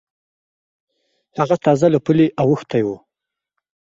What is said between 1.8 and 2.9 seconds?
له پولې اوختی و.